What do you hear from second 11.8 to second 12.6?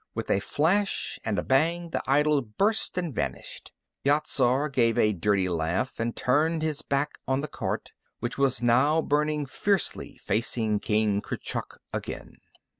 again.